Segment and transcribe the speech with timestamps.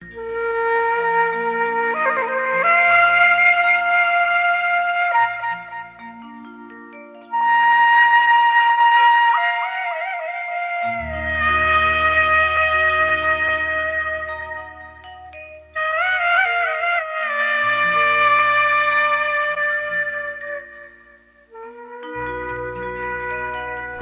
[0.00, 0.35] Thank you.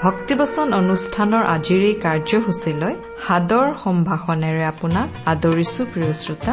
[0.05, 2.95] ভক্তিবচন অনুষ্ঠানৰ আজিৰ এই কাৰ্যসূচীলৈ
[3.27, 6.53] সাদৰ সম্ভাষণেৰে আপোনাক আদৰিছো প্ৰিয় শ্ৰোতা।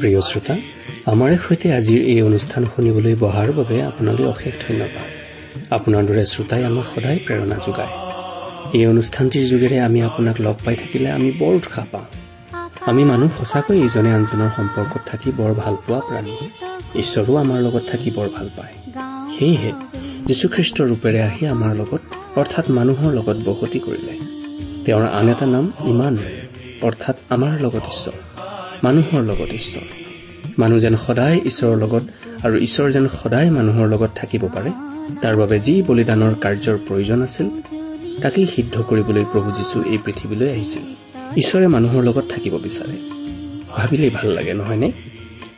[0.00, 0.54] প্ৰিয় শ্ৰোতা
[1.12, 5.08] আমাৰে সৈতে আজিৰ এই অনুষ্ঠান শুনিবলৈ বহাৰ বাবে আপোনালৈ অশেষ ধন্যবাদ।
[5.76, 8.03] আপোনাৰ দৰে শ্ৰোতাই আমাক সদায় প্ৰেৰণা যোগায়।
[8.74, 12.06] এই অনুষ্ঠানটিৰ যোগেৰে আমি আপোনাক লগ পাই থাকিলে আমি বৰ উৎসাহ পাওঁ।
[12.90, 16.34] আমি মানুহ সঁচাকৈ ইজনে আনজনৰ সম্পৰ্কত থাকি বৰ ভাল পোৱা প্ৰাণী।
[17.02, 18.74] ঈশ্বৰো আমাৰ লগত থাকি বৰ ভাল পায়।
[19.38, 19.70] সেয়েহে
[20.26, 22.02] যীশুখ্ৰীষ্টৰ ৰূপেৰে আহি আমাৰ লগত
[22.36, 24.14] অৰ্থাৎ মানুহৰ লগত বসতি কৰিলে।
[24.84, 26.14] তেওঁৰ আন এটা নাম ইমান
[26.82, 28.16] অৰ্থাৎ আমাৰ লগত ঈশ্বৰ
[28.82, 29.86] মানুহৰ লগত ঈশ্বৰ।
[30.58, 32.04] মানুহ যেন সদায় ঈশ্বৰৰ লগত
[32.42, 34.70] আৰু ঈশ্বৰ যেন সদায় মানুহৰ লগত থাকিব পাৰে
[35.22, 37.48] তাৰ বাবে যি বলিদানৰ কাৰ্যৰ প্ৰয়োজন আছিল
[38.22, 40.82] তাকেই সিদ্ধ কৰিবলৈ প্ৰভু যীশু এই পৃথিৱীলৈ আহিছিল।
[41.36, 42.98] ঈশ্বৰে মানুহৰ লগত থাকিব বিচাৰে।
[43.68, 44.92] ভাবিলেই ভাল লাগে নহয়নে?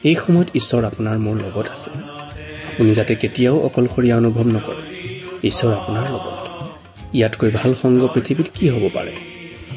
[0.05, 1.91] এই সময়ত ঈশ্বৰ আপোনাৰ মোৰ লগত আছে।
[2.67, 5.09] আপুনি যাতে কেতিয়াও অকলশৰীয়া অনুভৱ নকৰে।
[5.45, 6.49] ঈশ্বৰ আপোনাৰ লগত।
[7.15, 9.13] ইয়াতকৈ ভাল সংগ পৃথিৱীত কি হ'ব পাৰে?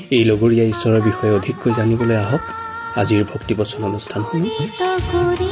[0.09, 2.39] এই লগৰীয়া ঈশ্বৰৰ বিষয়ে অধিককৈ জানিবলৈ আহক।
[2.95, 5.48] আজিৰ ভক্তিবচন অনুষ্ঠানসমূহ।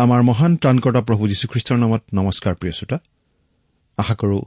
[0.00, 2.98] আমাৰ মহান ত্ৰাণকৰ্তা প্ৰভু যীশুখ্ৰীষ্টৰ নামত নমস্কাৰ প্ৰিয় শ্ৰোতা।
[3.98, 4.38] আশা কৰো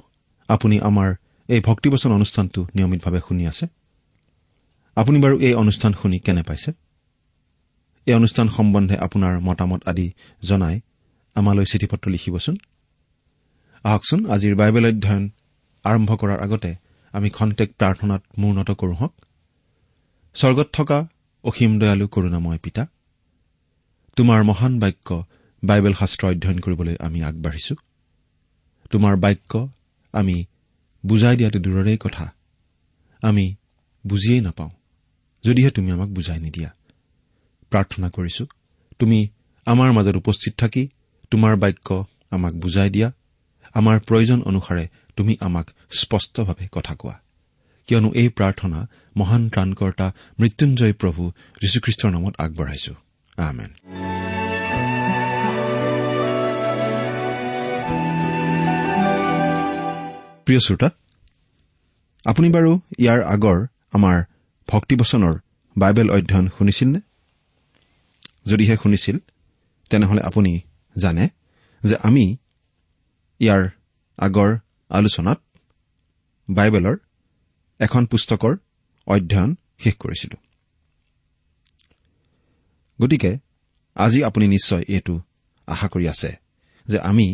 [0.49, 1.09] আপুনি আমাৰ
[1.49, 3.65] এই ভক্তিবচন অনুষ্ঠানটো নিয়মিতভাৱে শুনি আছে।
[4.97, 6.71] আপুনি বাৰু এই অনুষ্ঠান শুনি কেনে পাইছে?
[8.05, 10.07] এই অনুষ্ঠান সম্বন্ধে আপোনাৰ মতামত আদি
[10.41, 10.75] জনাই
[11.35, 12.55] আমালৈ চিঠি পত্ৰ লিখিবচোন।
[13.83, 15.23] আহকচোন আজিৰ বাইবেল অধ্যয়ন
[15.83, 16.71] আৰম্ভ কৰাৰ আগতে
[17.13, 19.13] আমি খন্তেক প্ৰাৰ্থনাত মূৰ্ণত কৰো হওক।
[20.33, 21.07] স্বৰ্গত থকা
[21.43, 22.83] অসীম দয়ালু কৰোণাময় পিতা
[24.17, 25.09] তোমাৰ মহান বাক্য
[25.63, 27.75] বাইবেল শাস্ত্ৰ অধ্যয়ন কৰিবলৈ আমি আগবাঢ়িছো।
[28.91, 29.69] তোমাৰ বাক্য
[30.13, 30.45] আমি
[31.05, 32.33] বুজাই দিয়াটো দূৰৰেই কথা।
[33.21, 33.55] আমি
[34.07, 34.69] বুজিয়েই নাপাওঁ।
[35.43, 36.73] যদিহে তুমি আমাক বুজাই নিদিয়া।
[37.69, 38.45] প্ৰাৰ্থনা কৰিছো
[38.99, 39.27] তুমি
[39.65, 40.87] আমাৰ মাজত উপস্থিত থাকি
[41.31, 43.11] তোমাৰ বাক্য আমাক বুজাই দিয়া।
[43.73, 47.19] আমাৰ প্ৰয়োজন অনুসাৰে তুমি আমাক স্পষ্টভাৱে কথা কোৱা।
[47.87, 48.87] কিয়নো এই প্ৰাৰ্থনা
[49.17, 51.31] মহান ত্ৰাণকৰ্তা মৃত্যুঞ্জয় প্ৰভু
[51.61, 52.95] যীশুখ্ৰীষ্টৰ নামত আগবঢ়াইছো।
[60.45, 60.89] প্ৰিয় শ্ৰোতা
[62.25, 63.57] আপুনি বাৰু ইয়াৰ আগৰ
[63.91, 64.17] আমাৰ
[64.67, 65.35] ভক্তিবচনৰ
[65.75, 67.01] বাইবেল অধ্যয়ন শুনিছিল নে
[68.45, 69.17] যদিহে শুনিছিল
[69.89, 70.61] তেনেহলে আপুনি
[70.97, 71.25] জানে
[71.83, 72.25] যে আমি
[73.39, 73.63] ইয়াৰ
[74.17, 74.51] আগৰ
[74.89, 75.39] আলোচনাত
[76.49, 76.95] বাইবেলৰ
[77.79, 78.53] এখন পুস্তকৰ
[79.07, 80.37] অধ্যয়ন শেষ কৰিছিলো।
[83.01, 83.31] গতিকে
[83.95, 85.15] আজি আপুনি নিশ্চয় এইটো
[85.67, 86.31] আশা কৰি আছে
[86.87, 87.27] যে আমি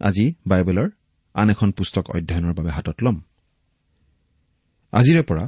[0.00, 0.88] আজি বাইবেলৰ
[1.34, 3.16] আন এখন পুস্তক অধ্যয়নৰ বাবে হাতত ল'ম।
[4.92, 5.44] আজিৰে পৰা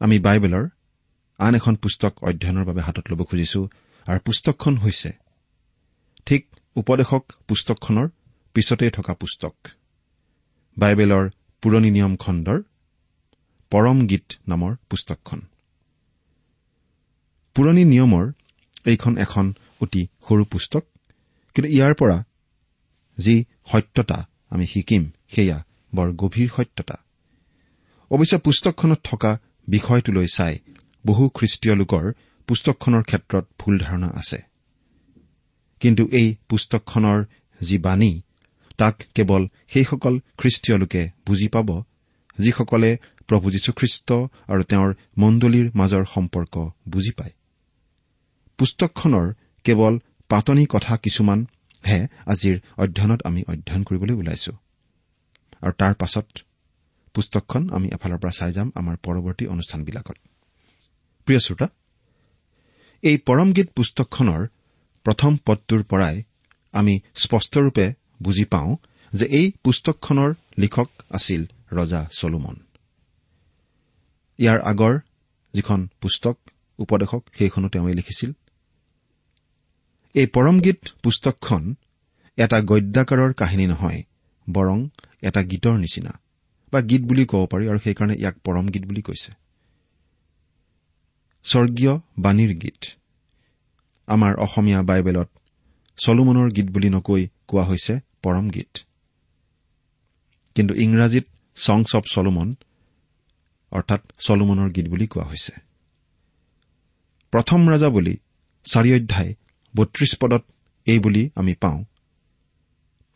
[0.00, 0.64] আমি বাইবেলৰ
[1.38, 3.60] আন এখন পুস্তক অধ্যয়নৰ বাবে হাতত ল'ব খুজিছো
[4.06, 5.10] আৰু পুস্তকখন হৈছে
[6.26, 6.42] ঠিক
[6.76, 8.08] উপদেশক পুস্তকখনৰ
[8.54, 9.54] পিছতেই থকা পুস্তক।
[10.76, 11.24] বাইবেলৰ
[11.62, 12.58] পুৰণি নিয়ম খণ্ডৰ
[13.70, 15.40] পৰম গীত নামৰ পুস্তকখন।
[17.54, 18.26] পুৰণি নিয়মৰ
[18.84, 19.46] এইখন এখন
[19.80, 20.84] অতি সৰু পুস্তক
[21.54, 22.18] কিন্তু ইয়াৰ পৰা
[23.18, 24.18] যি সত্যতা
[24.56, 25.58] আমি শিকিম সেয়া
[25.94, 26.96] বৰ গভীৰ সত্যতা।
[28.10, 29.32] অৱশ্যে পুস্তকখনত থকা
[29.68, 30.54] বিষয়টোলৈ চাই
[31.06, 32.04] বহু খ্ৰীষ্টীয় লোকৰ
[32.48, 34.38] পুস্তকখনৰ ক্ষেত্ৰত ভুল ধাৰণা আছে।
[35.82, 37.18] কিন্তু এই পুস্তকখনৰ
[37.60, 38.12] যি বাণী
[38.78, 41.68] তাক কেৱল সেইসকল খ্ৰীষ্টীয় লোকে বুজি পাব
[42.38, 42.90] যিসকলে
[43.28, 44.08] প্ৰভু যীশুখ্ৰীষ্ট
[44.52, 46.54] আৰু তেওঁৰ মণ্ডলীৰ মাজৰ সম্পৰ্ক
[46.88, 47.34] বুজি পায়।
[48.58, 49.26] পুস্তকখনৰ
[49.64, 49.94] কেৱল
[50.28, 50.92] পাতনি কথা
[51.86, 51.98] কিছুমানহে
[52.32, 54.52] আজিৰ অধ্যয়নত আমি অধ্যয়ন কৰিবলৈ ওলাইছো।
[55.62, 56.26] আৰু তাৰ পাছত
[57.14, 60.18] পুস্তকখন আমি এফালৰ পৰা চাই যাম আমাৰ পৰৱৰ্তী অনুষ্ঠানবিলাকত।
[61.26, 61.66] প্ৰিয় শ্ৰোতা
[63.02, 64.42] এই পৰমগীত পুস্তকখনৰ
[65.06, 66.16] প্ৰথম পদটোৰ পৰাই
[66.74, 67.86] আমি স্পষ্টৰূপে
[68.22, 68.70] বুজি পাওঁ
[69.12, 71.42] যে এই পুস্তকখনৰ লিখক আছিল
[71.72, 72.56] ৰজা চলোমন।
[74.38, 74.94] ইয়াৰ আগৰ
[75.54, 76.36] যিখন পুস্তক
[76.78, 78.30] উপদেশক সেইখনো তেওঁই লিখিছিল।
[80.16, 81.62] এই পৰমগীত পুস্তকখন
[82.38, 84.00] এটা গদ্যাকাৰৰ কাহিনী নহয়
[84.46, 84.78] বৰং
[85.22, 86.12] এটা গীতৰ নিচিনা
[86.72, 89.30] বা গীত বুলি ক'ব পাৰি আৰু সেইকাৰণে ইয়াক পৰম গীত বুলি কৈছে।
[91.44, 92.80] স্বৰ্গীয় বাণীৰ গীত।
[94.08, 95.28] আমাৰ অসমীয়া বাইবেলত
[95.98, 98.72] চলোমনৰ গীত বুলি নকৈ কোৱা হৈছে পৰম গীত
[100.56, 101.26] কিন্তু ইংৰাজীত
[101.56, 102.48] ছংছ অব চলোমন
[103.72, 105.52] অৰ্থাৎ চলোমনৰ গীত বুলি কোৱা হৈছে।
[107.32, 108.14] প্ৰথম ৰজা বুলি
[108.66, 109.32] চাৰি অধ্যায়
[109.76, 110.42] বত্ৰিশ পদত
[110.86, 111.84] এই বুলি আমি পাওঁ।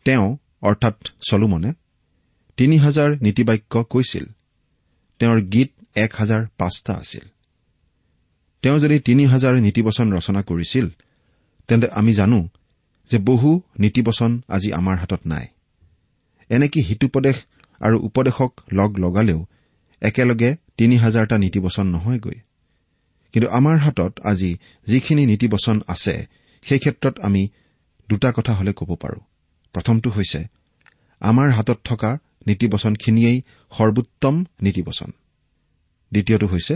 [0.05, 0.95] তেওঁ অৰ্থাৎ
[1.29, 1.71] চলোমনে
[2.57, 4.25] তিনি হাজাৰ নীতিবাক্য কৈছিল।
[5.19, 7.25] তেওঁৰ গীত এক হাজাৰ পাঁচটা আছিল।
[8.61, 10.85] তেওঁ যদি তিনি হাজাৰ নীতিবচন ৰচনা কৰিছিল
[11.67, 12.47] তেন্তে আমি জানো
[13.11, 15.47] যে বহু নীতিবচন আজি আমাৰ হাতত নাই।
[16.49, 17.37] এনেকি হিতুপদেশ
[17.79, 19.45] আৰু উপদেশক লগ লগালেও
[20.01, 22.37] একেলগে তিনি হাজাৰটা নীতিবচন নহয়গৈ।
[23.31, 27.47] কিন্তু আমাৰ হাতত আজি যিখিনি নীতিবচন আছে সেই ক্ষেত্ৰত আমি
[28.09, 29.21] দুটা কথা হলে ক'ব পাৰোঁ।
[29.75, 30.39] প্ৰথমটো হৈছে
[31.21, 32.11] আমাৰ হাতত থকা
[32.47, 33.41] নীতিবচনখিনিয়েই
[33.71, 35.09] সৰ্বোত্তম নীতিবচন।
[36.11, 36.75] দ্বিতীয়টো হৈছে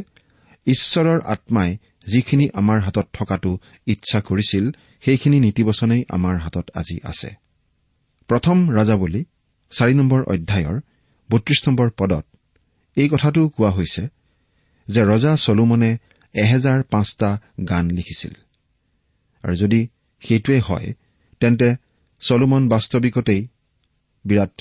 [0.67, 1.77] ঈশ্বৰৰ আত্মাই
[2.07, 3.51] যিখিনি আমাৰ হাতত থকাটো
[3.87, 4.65] ইচ্ছা কৰিছিল
[5.05, 7.29] সেইখিনি নীতিবচনেই আমাৰ হাতত আজি আছে।
[8.29, 9.21] প্ৰথম ৰাজাৱলী
[9.71, 10.77] চাৰি নম্বৰ অধ্যায়ৰ
[11.29, 12.25] বত্ৰিশ নম্বৰ পদত
[12.97, 14.03] এই কথাটোও কোৱা হৈছে
[14.87, 15.91] যে ৰজা চলোমনে
[16.33, 17.29] এহেজাৰ পাঁচটা
[17.69, 18.33] গান লিখিছিল।
[19.43, 19.87] আৰু যদি
[20.19, 20.93] সেইটোৱে হয়
[21.39, 21.75] তেন্তে
[22.19, 23.47] চলোমন বাস্তৱিকতেই
[24.25, 24.55] বিৰাট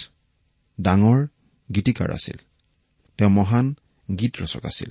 [0.80, 1.26] ডাঙৰ
[1.74, 2.38] গীতিকাৰ আছিল।
[3.18, 3.74] তেওঁ মহান
[4.18, 4.90] গীত ৰচক আছিল।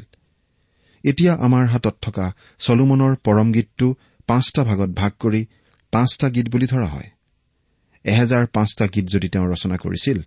[1.03, 3.95] এতিয়া আমাৰ হাতত থকা চলোমনৰ পৰম গীতটো
[4.27, 5.45] পাঁচটা ভাগত ভাগ কৰি
[5.91, 7.09] পাঁচটা গীত বুলি ধৰা হয়।
[8.03, 10.18] এহেজাৰ পাঁচটা গীত যদি তেওঁ ৰচনা কৰিছিল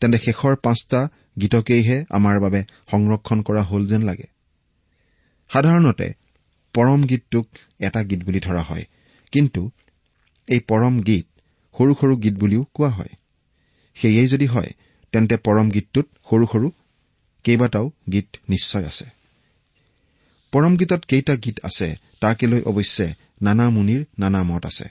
[0.00, 1.08] তেন্তে শেষৰ পাঁচটা
[1.40, 2.60] গীতকেইহে আমাৰ বাবে
[2.90, 4.26] সংৰক্ষণ কৰা হল যেন লাগে।
[5.50, 6.14] সাধাৰণতে
[6.78, 7.46] পৰম গীতটোক
[7.78, 8.84] এটা গীত বুলি ধৰা হয়।
[9.32, 9.70] কিন্তু
[10.48, 11.26] এই পৰম গীত
[11.78, 13.12] সৰু সৰু গীত বুলিও কোৱা হয়।
[13.94, 14.70] সেয়েই যদি হয়
[15.12, 16.70] তেন্তে পৰম গীতটোত সৰু সৰু
[17.44, 19.06] কেইবাটাও গীত নিশ্চয় আছে।
[20.52, 24.88] পৰম গীতত কেইটা গীত আছে তাকে লৈ অৱশ্যে নানা মুনিৰ নানা মত আছে।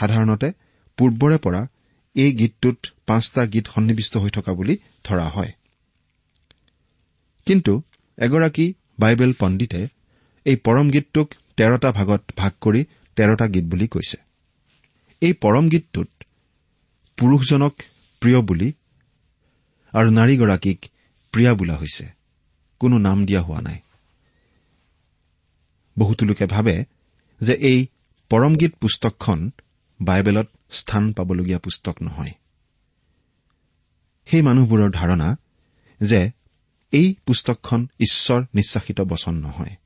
[0.00, 0.52] সাধাৰণতে
[0.98, 1.66] পূৰ্বৰে পৰা
[2.14, 5.52] এই গীতটোত পাঁচটা গীত সন্নিৱিষ্ট হৈ থকা বুলি ধৰা হয়।
[7.46, 7.82] কিন্তু
[8.18, 9.88] এগৰাকী বাইবেল পণ্ডিতে
[10.44, 12.84] এই পৰম গীতটোক তেৰটা ভাগত ভাগ কৰি
[13.16, 14.16] তেৰটা গীত বুলি কৈছে।
[15.20, 16.08] এই পৰম গীতটোত
[17.16, 17.74] পুৰুষজনক
[18.20, 18.72] প্ৰিয় বুলি
[19.92, 20.86] আৰু নাৰীগৰাকীক
[21.32, 22.06] প্ৰিয়া বোলা হৈছে।
[22.78, 23.78] কোনো নাম দিয়া হোৱা নাই।
[25.98, 26.84] বহুতো লোকে ভাবে
[27.40, 27.86] যে এই
[28.30, 29.50] পৰমগীত পুস্তকখন
[30.00, 32.30] বাইবেলত স্থান পাবলগীয়া পুস্তক নহয়।
[34.26, 35.36] সেই মানুহবোৰৰ ধাৰণা
[36.02, 36.30] যে
[36.92, 39.76] এই পুস্তকখন ঈশ্বৰ নিশ্বাসিত বচন নহয়।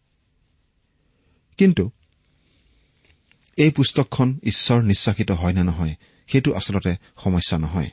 [1.58, 1.90] কিন্তু
[3.56, 5.94] এই পুস্তকখন ঈশ্বৰ নিশ্বাসিত হয় নে নহয়
[6.26, 7.90] সেইটো আচলতে সমস্যা নহয়।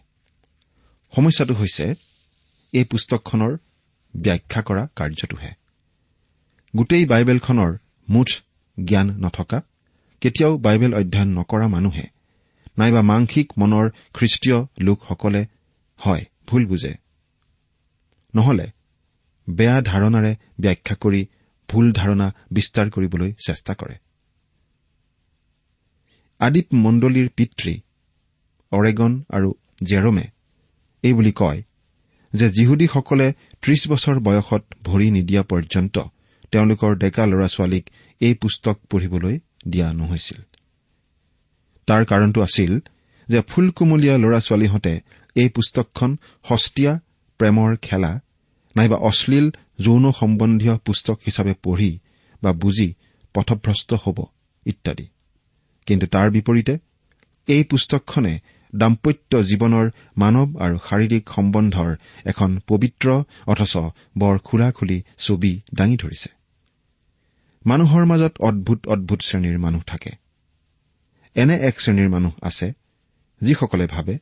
[1.15, 1.95] সমস্যাটো হৈছে
[2.73, 3.57] এই পুস্তকখনৰ
[4.15, 5.51] ব্যাখ্যা কৰা কাৰ্যটোহে।
[6.75, 7.77] গোটেই বাইবেলখনৰ
[8.09, 8.27] মুঠ
[8.83, 9.61] জ্ঞান নথকা
[10.21, 12.07] কেতিয়াও বাইবেল অধ্যয়ন নকৰা মানুহে
[12.77, 15.45] নাইবা মাংসিক মনৰ খ্ৰীষ্টীয় লোকসকলে
[15.97, 16.93] হয় ভুল বুজে।
[18.35, 18.67] নহলে
[19.49, 21.25] বেয়া ধাৰণাৰে ব্যাখ্যা কৰি
[21.71, 23.95] ভুল ধাৰণা বিস্তাৰ কৰিবলৈ চেষ্টা কৰে।
[26.39, 27.73] আদিপ মণ্ডলীৰ পিতৃ
[28.71, 29.49] অৰেগন আৰু
[29.89, 30.25] জেৰমে
[31.03, 31.59] এইবুলি কয়
[32.33, 33.27] যে যিহুদীসকলে
[33.61, 35.95] ত্ৰিশ বছৰ বয়সত ভৰি নিদিয়া পৰ্যন্ত
[36.51, 37.85] তেওঁলোকৰ ডেকা ল'ৰা ছোৱালীক
[38.21, 39.35] এই পুস্তক পঢ়িবলৈ
[39.71, 40.39] দিয়া নহৈছিল।
[41.87, 42.73] তাৰ কাৰণটো আছিল
[43.27, 44.93] যে ফুলকুমলীয়া ল'ৰা ছোৱালীহঁতে
[45.35, 46.11] এই পুস্তকখন
[46.47, 46.93] সস্তীয়া
[47.39, 48.11] প্ৰেমৰ খেলা
[48.75, 49.47] নাইবা অশ্লীল
[49.85, 51.91] যৌন সম্বন্ধীয় পুস্তক হিচাপে পঢ়ি
[52.43, 52.89] বা বুজি
[53.33, 54.17] পথভ্ৰষ্ট হ'ব
[54.65, 55.05] ইত্যাদি।
[55.87, 56.73] কিন্তু তাৰ বিপৰীতে
[57.47, 58.33] এই পুস্তকখনে
[58.73, 61.91] দাম্পত্য জীৱনৰ মানৱ আৰু শাৰীৰিক সম্বন্ধৰ
[62.25, 63.07] এখন পবিত্ৰ
[63.47, 63.73] অথচ
[64.17, 66.29] বৰ খোলা খুলি ছবি দাঙি ধৰিছে।
[67.65, 70.11] মানুহৰ মাজত অদ্ভুত অদ্ভুত শ্ৰেণীৰ মানুহ থাকে।
[71.35, 72.67] এনে এক শ্ৰেণীৰ মানুহ আছে
[73.41, 74.15] যিসকলে ভাবে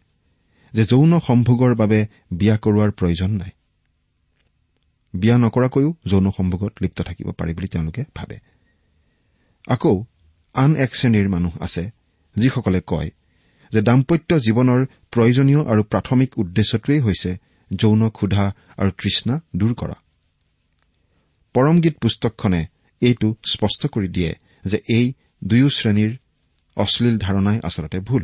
[0.73, 1.99] যে যৌন সম্ভোগৰ বাবে
[2.31, 3.51] বিয়া কৰোৱাৰ প্ৰয়োজন নাই।
[5.13, 8.37] বিয়া নকৰাকৈও যৌন সম্ভোগত লিপ্ত থাকিব পাৰি বুলি তেওঁলোকে ভাবে।
[9.67, 9.95] আকৌ
[10.55, 11.83] আন এক শ্ৰেণীৰ মানুহ আছে
[12.35, 13.09] যিসকলে কয়
[13.71, 17.31] যে দাম্পত্য জীৱনৰ প্ৰয়োজনীয় আৰু প্ৰাথমিক উদ্দেশ্যটোৱেই হৈছে
[17.71, 18.45] যৌন ক্ষুধা
[18.77, 19.97] আৰু তৃষ্ণা দূৰ কৰা।
[21.55, 22.61] পৰমগীত পুস্তকখনে
[23.01, 24.31] এইটো স্পষ্ট কৰি দিয়ে
[24.65, 25.05] যে এই
[25.43, 26.11] দুয়ো শ্ৰেণীৰ
[26.77, 28.23] অশ্লীল ধাৰণাই আচলতে ভুল।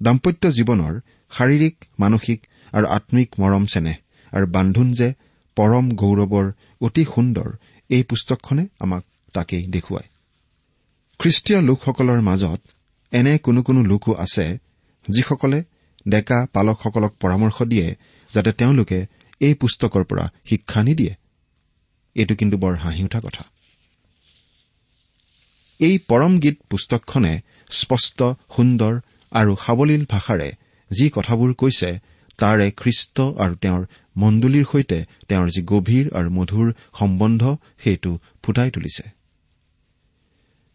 [0.00, 0.94] দাম্পত্য জীৱনৰ
[1.32, 2.38] শাৰীৰিক মানসিক
[2.72, 3.96] আৰু আম্মিক মৰম চেনেহ
[4.32, 5.08] আৰু বান্ধোন যে
[5.58, 6.46] পৰম গৌৰৱৰ
[6.86, 7.48] অতি সুন্দৰ
[7.90, 9.02] এই পুস্তকখনে আমাক
[9.34, 10.08] তাকেই দেখুৱায়।
[11.20, 12.60] খ্ৰীষ্টীয় লোকসকলৰ মাজত
[13.12, 14.46] এনে কোনো কোনো লোকো আছে
[15.06, 15.58] যিসকলে
[16.08, 17.88] ডেকা পালকসকলক পৰামৰ্শ দিয়ে
[18.32, 18.98] যাতে তেওঁলোকে
[19.40, 21.14] এই পুস্তকৰ পৰা শিক্ষা নিদিয়ে।
[22.16, 23.44] এইটো কিন্তু বৰ হাঁহি উঠা কথা।
[25.80, 27.32] এই পৰম গীত পুস্তকখনে
[27.70, 28.18] স্পষ্ট
[28.54, 28.94] সুন্দৰ
[29.32, 30.48] আৰু সাৱলীল ভাষাৰে
[30.90, 31.90] যি কথাবোৰ কৈছে
[32.38, 33.82] তাৰে খ্ৰীষ্ট আৰু তেওঁৰ
[34.18, 34.98] মণ্ডলীৰ সৈতে
[35.28, 36.66] তেওঁৰ যি গভীৰ আৰু মধুৰ
[36.98, 37.42] সম্বন্ধ
[37.84, 39.04] সেইটো ফুটাই তুলিছে।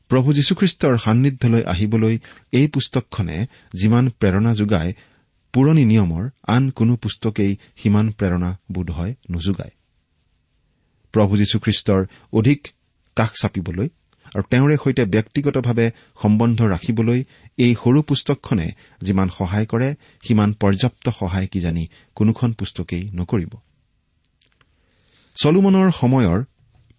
[0.09, 2.15] প্ৰভু যীশুখ্ৰীষ্টৰ সান্নিধ্যলৈ আহিবলৈ
[2.51, 3.37] এই পুস্তকখনে
[3.73, 4.91] যিমান প্ৰেৰণা যোগায়
[5.53, 9.73] পুৰণি নিয়মৰ আন কোনো পুস্তকেই সিমান প্ৰেৰণা বোধ হয় নোযোগায়।
[11.13, 12.01] প্ৰভু যীশুখ্ৰীষ্টৰ
[12.33, 12.67] অধিক
[13.17, 13.89] কাষ চাপিবলৈ
[14.35, 15.85] আৰু তেওঁৰে সৈতে ব্যক্তিগতভাৱে
[16.21, 17.19] সম্বন্ধ ৰাখিবলৈ
[17.57, 18.67] এই সৰু পুস্তকখনে
[19.01, 19.89] যিমান সহায় কৰে
[20.27, 21.83] সিমান পৰ্যাপ্ত সহায় কিজানি
[22.15, 23.53] কোনোখন পুস্তকেই নকৰিব।
[25.35, 26.39] চলোমনৰ সময়ৰ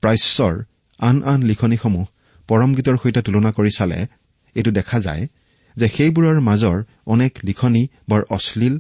[0.03, 0.55] প্ৰাচ্যৰ
[1.01, 2.05] আন আন লিখনিসমূহ
[2.49, 4.07] পৰমগীতৰ সৈতে তুলনা কৰি চালে
[4.55, 5.27] এইটো দেখা যায়
[5.77, 6.77] যে সেইবোৰৰ মাজৰ
[7.07, 8.79] অনেক লিখনি বৰ অশ্লীল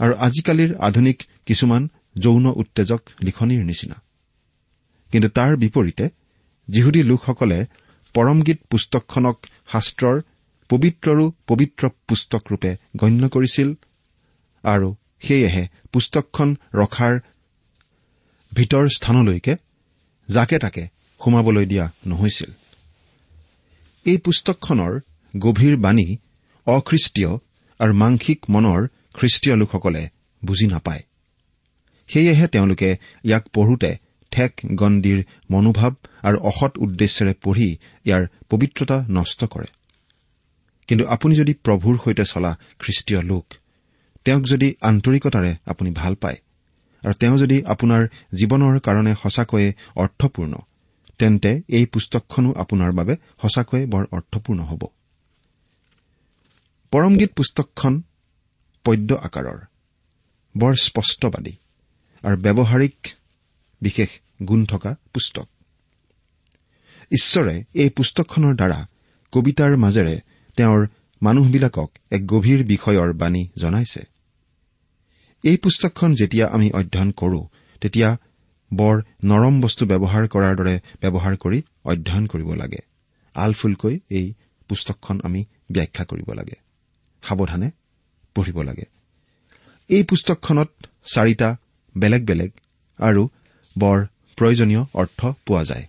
[0.00, 3.96] আৰু আজিকালিৰ আধুনিক কিছুমান যৌন উত্তেজক লিখনিৰ নিচিনা।
[5.12, 6.08] কিন্তু তাৰ বিপৰীতে
[6.68, 7.66] যিহুদী লোকসকলে
[8.14, 9.36] পৰমগীত পুস্তকখনক
[9.72, 10.16] শাস্ত্ৰৰ
[10.70, 13.68] পবিত্ৰৰো পবিত্ৰ পুস্তকৰূপে গণ্য কৰিছিল
[14.64, 14.88] আৰু
[15.22, 17.14] সেয়েহে পুস্তকখন ৰখাৰ
[18.52, 19.54] ভিতৰ স্থানলৈকে
[20.28, 20.84] যাকে তাকে
[21.20, 22.50] সোমাবলৈ দিয়া নহৈছিল।
[24.06, 24.92] এই পুস্তকখনৰ
[25.34, 26.16] গভীৰ বাণী
[26.66, 27.32] অখ্ৰীষ্টীয়
[27.80, 28.80] আৰু মাংসিক মনৰ
[29.14, 30.02] খ্ৰীষ্টীয় লোকসকলে
[30.44, 31.02] বুজি নাপায়।
[32.08, 33.90] সেয়েহে তেওঁলোকে ইয়াক পঢ়োতে
[34.36, 35.18] ঠেক গণ্ডিৰ
[35.50, 37.68] মনোভাৱ আৰু অসৎ উদ্দেশ্যেৰে পঢ়ি
[38.06, 39.68] ইয়াৰ পবিত্ৰতা নষ্ট কৰে।
[40.88, 42.50] কিন্তু আপুনি যদি প্ৰভুৰ সৈতে চলা
[42.80, 43.46] খ্ৰীষ্টীয় লোক
[44.26, 46.38] তেওঁক যদি আন্তৰিকতাৰে আপুনি ভাল পায়
[47.02, 48.02] আৰু তেওঁ যদি আপোনাৰ
[48.38, 50.54] জীৱনৰ কাৰণে সঁচাকৈয়ে অৰ্থপূৰ্ণ
[51.18, 54.82] তেন্তে এই পুস্তকখনো আপোনাৰ বাবে সঁচাকৈয়ে বৰ অৰ্থপূৰ্ণ হ'ব।
[56.92, 57.94] পৰমগীত পুস্তকখন
[58.84, 59.60] পদ্য আকাৰৰ
[60.54, 61.54] বৰ স্পষ্টবাদী
[62.24, 62.96] আৰু ব্যৱহাৰিক
[63.80, 64.08] বিশেষ
[64.42, 65.48] গুণ থকা পুস্তক।
[67.12, 68.86] ঈশ্বৰে এই পুস্তকখনৰ দ্বাৰা
[69.32, 70.20] কবিতাৰ মাজেৰে
[70.56, 70.86] তেওঁৰ
[71.22, 74.02] মানুহবিলাকক এক গভীৰ বিষয়ৰ বাণী জনাইছে।
[75.42, 77.48] এই পুস্তকখন যেতিয়া আমি অধ্যয়ন কৰো
[77.80, 78.18] তেতিয়া
[78.74, 82.78] বৰ নৰম বস্তু ব্যৱহাৰ কৰাৰ দৰে ব্যৱহাৰ কৰি অধ্যয়ন কৰিব লাগে।
[83.34, 84.34] আলফুলকৈ এই
[84.68, 86.54] পুস্তকখন আমি ব্যাখ্যা কৰিব লাগে।
[87.22, 87.70] সাৱধানে
[88.34, 88.84] পঢ়িব লাগে।
[89.88, 90.70] এই পুস্তকখনত
[91.14, 91.56] চাৰিটা
[91.98, 92.50] বেলেগ বেলেগ
[92.98, 93.28] আৰু
[93.78, 93.98] বৰ
[94.38, 95.86] প্ৰয়োজনীয় অৰ্থ পোৱা যায়।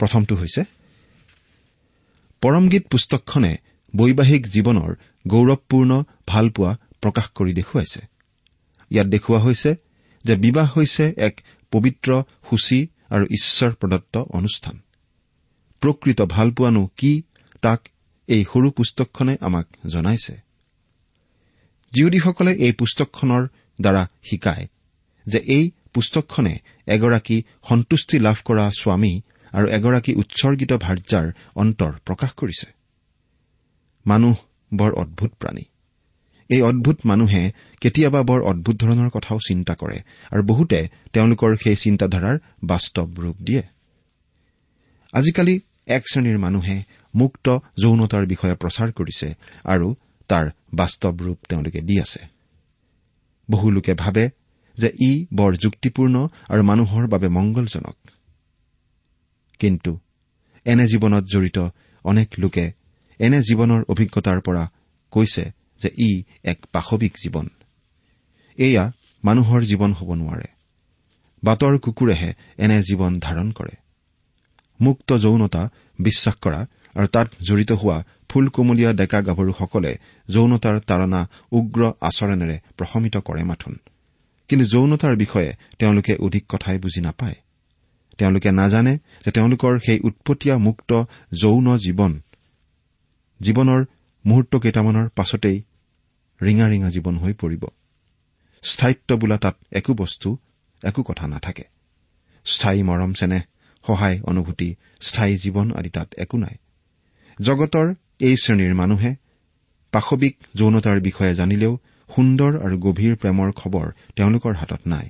[0.00, 0.62] প্ৰথমটো হৈছে
[2.42, 3.52] পৰমগীত পুস্তকখনে
[3.94, 4.90] বৈবাহিক জীৱনৰ
[5.26, 5.92] গৌৰৱপূৰ্ণ
[6.26, 6.70] ভালপোৱা
[7.00, 8.00] প্ৰকাশ কৰি দেখুৱাইছে।
[8.90, 9.70] ইয়াত দেখুওৱা হৈছে
[10.24, 11.34] যে বিবাহ হৈছে এক
[11.72, 12.10] পবিত্ৰ
[12.50, 12.80] সূচী
[13.10, 14.76] আৰু ঈশ্বৰ প্ৰদত্ত অনুষ্ঠান।
[15.80, 17.12] প্ৰকৃত ভালপোৱানো কি
[17.62, 17.80] তাক
[18.28, 20.34] এই সৰু পুস্তকখনে আমাক জনাইছে।
[21.92, 23.42] জিউদীসকলে এই পুস্তকখনৰ
[23.80, 24.66] দ্বাৰা শিকায়
[25.26, 26.54] যে এই পুস্তকখনে
[26.86, 27.36] এগৰাকী
[27.68, 29.14] সন্তুষ্টি লাভ কৰা স্বামী
[29.52, 31.26] আৰু এগৰাকী উৎসৰ্গিত ভাৰ্যাৰ
[31.56, 32.66] অন্তৰ প্ৰকাশ কৰিছে।
[34.06, 34.36] মানুহ
[34.72, 35.64] বৰ অদ্ভুত প্ৰাণী।
[36.50, 37.42] এই অদ্ভুত মানুহে
[37.80, 39.98] কেতিয়াবা বৰ অদ্ভুত ধৰণৰ কথাও চিন্তা কৰে
[40.32, 40.78] আৰু বহুতে
[41.12, 43.62] তেওঁলোকৰ সেই চিন্তাধাৰাৰ বাস্তৱ ৰূপ দিয়ে।
[45.12, 45.54] আজিকালি
[45.86, 46.76] এক শ্ৰেণীৰ মানুহে
[47.14, 47.46] মুক্ত
[47.82, 49.28] যৌনতাৰ বিষয়ে প্ৰচাৰ কৰিছে
[49.64, 49.88] আৰু
[50.30, 52.22] তাৰ বাস্তৱ ৰূপ তেওঁলোকে দি আছে।
[53.48, 54.24] বহু লোকে ভাবে
[54.78, 57.96] যে ই বৰ যুক্তিপূৰ্ণ আৰু মানুহৰ বাবে মংগলজনক।
[59.58, 59.98] কিন্তু
[60.64, 61.58] এনে জীৱনত জড়িত
[62.04, 62.72] অনেক লোকে
[63.20, 64.70] এনে জীৱনৰ অভিজ্ঞতাৰ পৰা
[65.10, 65.44] কৈছে
[65.82, 67.46] যে ই এক পাশৱিক জীৱন।
[68.58, 68.92] এয়া
[69.24, 70.48] মানুহৰ জীৱন হ'ব নোৱাৰে।
[71.44, 73.74] বাটৰ কুকুৰেহে এনে জীৱন ধাৰণ কৰে।
[74.80, 81.20] মুক্ত যৌনতা বিশ্বাস কৰা আৰু তাত জড়িত হোৱা ফুল কোমলীয়া ডেকা গাভৰুসকলে যৌনতাৰ তাৰণা
[81.52, 83.74] উগ্ৰ আচৰণেৰে প্ৰশমিত কৰে মাথোন।
[84.48, 87.34] কিন্তু যৌনতাৰ বিষয়ে তেওঁলোকে অধিক কথাই বুজি নাপায়।
[88.18, 92.20] তেওঁলোকে নাজানে যে তেওঁলোকৰ সেই উৎপতীয়া মুক্ত যৌন জীৱন
[93.40, 93.84] জীৱনৰ
[94.24, 95.62] মুহূৰ্ত কেইটামানৰ পাছতেই
[96.40, 97.64] ৰিঙা ৰিঙা জীৱন হৈ পৰিব।
[98.62, 100.38] স্থায়িত্ব বোলা তাত একো বস্তু
[100.82, 101.64] একো কথা নাথাকে।
[102.44, 103.42] স্থায়ী মৰম চেনেহ
[103.86, 106.56] সহায় অনুভূতি স্থায়ী জীৱন আদি তাত একো নাই।
[107.42, 109.16] জগতৰ এই শ্ৰেণীৰ মানুহে
[109.92, 111.78] পাশৱিক যৌনতাৰ বিষয়ে জানিলেও
[112.10, 113.86] সুন্দৰ আৰু গভীৰ প্ৰেমৰ খবৰ
[114.16, 115.08] তেওঁলোকৰ হাতত নাই।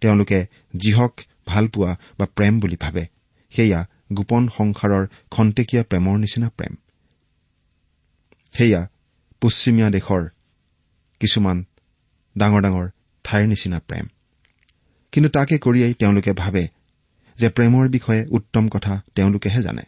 [0.00, 1.12] তেওঁলোকে যিহক
[1.46, 3.06] ভালপোৱা বা প্ৰেম বুলি ভাবে
[3.52, 3.80] সেয়া
[4.12, 6.74] গোপন সংসাৰৰ খন্তেকীয়া প্ৰেমৰ নিচিনা প্ৰেম।
[8.54, 8.88] সেয়া
[9.40, 10.22] পশ্চিমীয়া দেশৰ
[11.20, 11.64] কিছুমান
[12.38, 12.86] ডাঙৰ ডাঙৰ
[13.24, 14.06] ঠাইৰ নিচিনা প্ৰেম।
[15.12, 16.68] কিন্তু তাকে কৰিয়েই তেওঁলোকে ভাবে
[17.38, 19.82] যে প্ৰেমৰ বিষয়ে উত্তম কথা তেওঁলোকেহে জানে।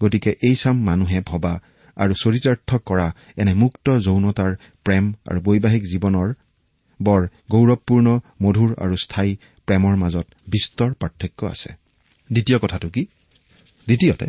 [0.00, 1.60] গতিকে এই চাম মানুহে ভবা
[2.02, 3.06] আৰু চৰিতাৰ্থ কৰা
[3.40, 4.52] এনে মুক্ত যৌনতাৰ
[4.84, 6.28] প্ৰেম আৰু বৈবাহিক জীৱনৰ
[7.00, 8.08] বৰ গৌৰৱপূৰ্ণ
[8.42, 9.32] মধুৰ আৰু স্থায়ী
[9.66, 11.70] প্ৰেমৰ মাজত বিস্তৰ পাৰ্থক্য আছে।
[12.30, 13.02] দ্বিতীয় কথাটো কি?
[13.86, 14.26] দ্বিতীয়তে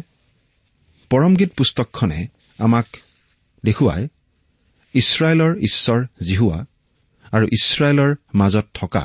[1.12, 2.20] পৰমগীত পুস্তকখনে
[2.60, 2.88] আমাক
[3.64, 4.04] দেখুৱাই
[4.96, 6.60] ইছৰাইলৰ ঈশ্বৰ জিহুৱা
[7.32, 9.04] আৰু ইছৰাইলৰ মাজত থকা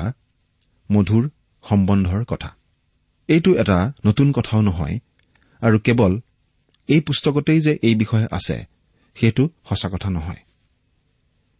[0.89, 1.23] মধুৰ
[1.63, 2.49] সম্বন্ধৰ কথা।
[3.29, 4.95] এইটো এটা নতুন কথাও নহয়
[5.61, 6.13] আৰু কেৱল
[6.87, 8.65] এই পুস্তকতেই যে এই বিষয়ে আছে
[9.15, 10.37] সেইটো সঁচা কথা নহয়।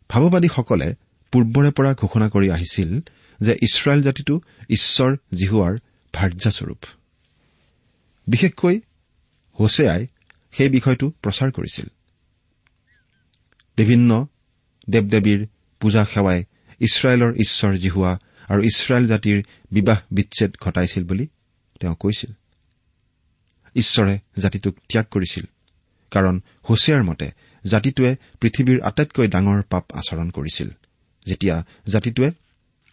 [0.09, 0.95] ভাৱবাদীসকলে
[1.31, 2.99] পূৰ্বৰে পৰা ঘোষণা কৰি আহিছিল
[3.41, 5.77] যে ইছৰাইল জাতিটো ঈশ্বৰ জিহুৱাৰ
[6.13, 6.85] ভাৰ্যাস্বৰূপ।
[8.27, 8.79] বিশেষকৈ
[9.59, 10.07] হোছেয়াই
[10.51, 11.85] সেই বিষয়টো প্ৰচাৰ কৰিছিল।
[13.77, 14.27] বিভিন্ন
[14.89, 15.47] দেৱ দেৱীৰ
[15.79, 16.43] পূজা সেৱাই
[16.79, 18.19] ইছৰাইলৰ ঈশ্বৰ জিহুৱা
[18.49, 21.27] আৰু ইছৰাইল জাতিৰ বিবাহ বিচ্ছেদ ঘটাইছিল বুলি
[21.79, 22.31] তেওঁ কৈছিল।
[23.77, 25.45] ঈশ্বৰে জাতিটোক ত্যাগ কৰিছিল।
[26.11, 26.35] কাৰণ
[26.69, 27.27] হোছিয়াৰ মতে
[27.63, 30.69] জাতিটোৱে পৃথিৱীৰ আটাইতকৈ ডাঙৰ পাপ আচৰণ কৰিছিল।
[31.25, 31.55] যেতিয়া
[31.87, 32.29] জাতিটোৱে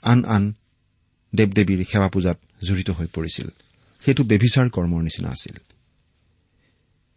[0.03, 0.43] আন আন
[1.33, 3.49] দেৱ দেৱীৰ সেৱা পূজাত জড়িত হৈ পৰিছিল
[4.05, 5.57] সেইটো বেভিচাৰ কৰ্মৰ নিচিনা আছিল।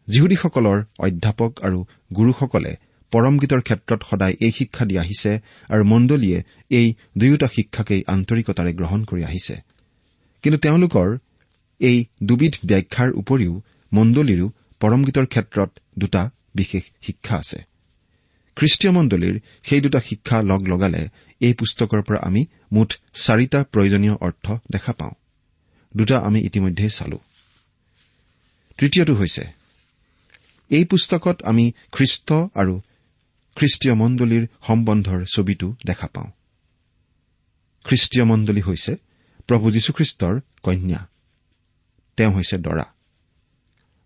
[0.07, 1.79] যিহুদীসকলৰ অধ্যাপক আৰু
[2.15, 2.71] গুৰুসকলে
[3.11, 5.31] পৰম গীতৰ ক্ষেত্ৰত সদায় এই শিক্ষা দি আহিছে
[5.69, 9.55] আৰু মণ্ডলীয়ে এই দুয়োটা শিক্ষাকেই আন্তৰিকতাৰে গ্ৰহণ কৰি আহিছে।
[10.43, 11.07] কিন্তু তেওঁলোকৰ
[11.79, 13.61] এই দুবিধ ব্যাখ্যাৰ উপৰিও
[13.93, 17.63] মণ্ডলীৰো পৰম গীতৰ ক্ষেত্ৰত দুটা বিশেষ শিক্ষা আছে।
[18.55, 24.51] খ্ৰীষ্টীয় মণ্ডলীৰ সেই দুটা শিক্ষা লগ লগালে এই পুস্তকৰ পৰা আমি মুঠ চাৰিটা প্ৰয়োজনীয় অৰ্থ
[24.71, 25.11] দেখা পাওঁ।
[25.97, 27.19] দুটা আমি ইতিমধ্যে চালো।
[28.77, 29.45] তৃতীয়টো হৈছে
[30.69, 32.81] এই পুস্তকত আমি খ্ৰীষ্ট আৰু
[33.55, 36.31] খ্ৰীষ্টীয় মণ্ডলীৰ সম্বন্ধৰ ছবিটো দেখা পাওঁ।
[37.83, 38.95] খ্ৰীষ্টীয় মণ্ডলী হৈছে
[39.47, 41.07] প্ৰভু যীশুখ্ৰীষ্টৰ কন্যা।
[42.17, 42.85] তেওঁ হৈছে দৰা।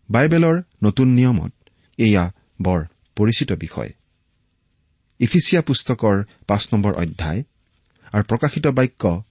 [0.10, 1.54] বাইবেলৰ নতুন নিয়মত
[1.98, 2.24] এয়া
[2.62, 2.80] বৰ
[3.16, 3.92] পৰিচিত বিষয়।
[5.20, 7.44] ইফিচিয়া পুস্তকৰ পাঁচ নম্বৰ অধ্যায়
[8.14, 9.24] আৰু প্ৰকাশিত বাক্য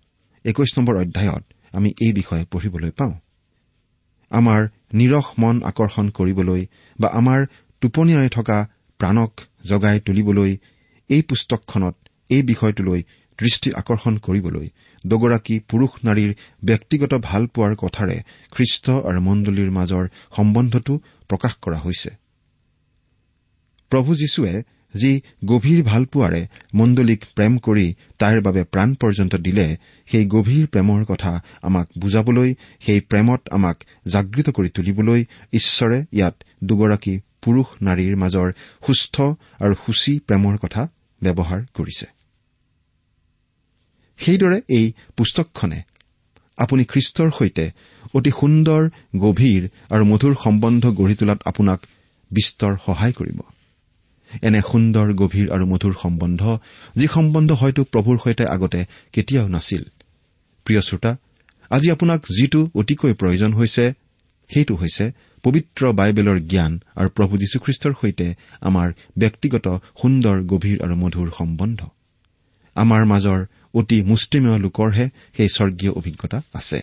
[0.44, 3.14] একৈশ নম্বৰ অধ্যায়ত আমি এই বিষয়ে পঢ়িবলৈ পাওঁ।
[4.30, 6.66] আমাৰ নিৰস মন আকৰ্ষণ কৰিবলৈ
[7.00, 7.46] বা আমাৰ
[7.80, 8.58] টোপনিয়াই থকা
[9.00, 9.32] প্ৰাণক
[9.64, 10.56] জগাই তুলিবলৈ
[11.08, 11.96] এই পুস্তকখনত
[12.28, 13.00] এই বিষয়টোলৈ
[13.38, 14.66] দৃষ্টি আকৰ্ষণ কৰিবলৈ
[15.06, 16.34] দুগৰাকী পুৰুষ নাৰীৰ
[16.64, 20.04] ব্যক্তিগত ভালপোৱাৰ কথাৰে খ্ৰীষ্ট আৰু মণ্ডলীৰ মাজৰ
[20.36, 22.10] সম্বন্ধটো প্ৰকাশ কৰা হৈছে।
[23.90, 24.62] প্ৰভু যীশুৱে
[24.94, 31.42] যি গভীৰ ভালপোৱাৰে মণ্ডলীক প্ৰেম কৰি তাইৰ বাবে প্ৰাণ পৰ্যন্ত দিলে সেই গভীৰ প্ৰেমৰ কথা
[31.62, 36.34] আমাক বুজাবলৈ সেই প্ৰেমত আমাক জাগৃত কৰি তুলিবলৈ ঈশ্বৰে ইয়াত
[36.64, 38.48] দুগৰাকী পুৰুষ নাৰীৰ মাজৰ
[38.86, 39.16] সুস্থ
[39.60, 40.88] আৰু সূচী প্ৰেমৰ কথা
[41.22, 42.19] ব্যৱহাৰ কৰিছে।
[44.22, 45.78] সেইদৰে এই পুস্তকখনে
[46.58, 47.64] আপুনি খ্ৰীষ্টৰ সৈতে
[48.14, 48.82] অতি সুন্দৰ
[49.24, 49.62] গভীৰ
[49.94, 51.80] আৰু মধুৰ সম্বন্ধ গঢ়ি তোলাত আপোনাক
[52.30, 53.38] বিস্তৰ সহায় কৰিব।
[54.46, 56.42] এনে সুন্দৰ গভীৰ আৰু মধুৰ সম্বন্ধ
[56.96, 58.80] যি সম্বন্ধ হয়তো প্ৰভুৰ সৈতে আগতে
[59.12, 59.82] কেতিয়াও নাছিল।
[60.66, 61.12] প্ৰিয় শ্ৰোতা
[61.70, 63.84] আজি আপোনাক যিটো অতিকৈ প্ৰয়োজন হৈছে
[64.50, 65.04] সেইটো হৈছে
[65.44, 68.26] পবিত্ৰ বাইবেলৰ জ্ঞান আৰু প্ৰভু যীশুখ্ৰীষ্টৰ সৈতে
[68.60, 69.66] আমাৰ ব্যক্তিগত
[70.00, 71.80] সুন্দৰ গভীৰ আৰু মধুৰ সম্বন্ধ।
[72.76, 73.40] আমাৰ মাজৰ
[73.74, 75.06] অতি মুষ্টিমেয় লোকৰহে
[75.36, 76.80] সেই স্বৰ্গীয় অভিজ্ঞতা আছে।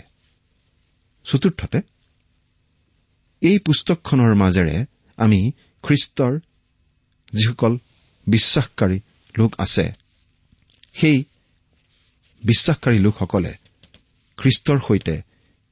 [1.26, 1.80] চতুৰ্থতে
[3.42, 4.86] এই পুস্তকখনৰ মাজেৰে
[5.18, 5.52] আমি
[5.84, 6.34] খ্ৰীষ্টৰ
[7.34, 7.78] যিসকল
[8.28, 9.00] বিশ্বাসকাৰী
[9.38, 9.86] লোক আছে
[10.94, 11.24] সেই
[12.44, 13.54] বিশ্বাসকাৰী লোকসকলে
[14.38, 15.16] খ্ৰীষ্টৰ সৈতে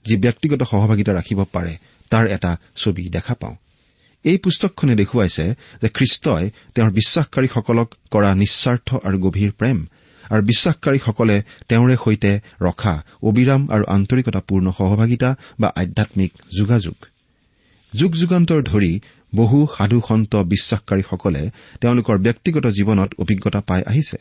[0.06, 1.78] যি ব্যক্তিগত সহভাগিতা ৰাখিব পাৰে
[2.10, 3.56] তাৰ এটা ছবি দেখা পাওঁ।
[4.24, 5.46] এই পুস্তকখনে দেখুৱাইছে
[5.82, 9.88] যে খ্ৰীষ্টই তেওঁৰ বিশ্বাসকাৰীসকলক কৰা নিস্বাৰ্থ আৰু গভীৰ প্ৰেম
[10.30, 11.36] আৰু বিশ্বাসকাৰীসকলে
[11.70, 16.98] তেওঁৰে সৈতে ৰখা অবিৰাম আৰু আন্তৰিকতাপূৰ্ণ সহভাগিতা বা আধ্যামিক যোগাযোগ।
[17.94, 19.00] যুগ যুগান্তৰ ধৰি
[19.36, 21.50] বহু সাধু সন্ত বিশ্বাসকাৰীসকলে
[21.82, 24.18] তেওঁলোকৰ ব্যক্তিগত জীৱনত অভিজ্ঞতা পাই আহিছে।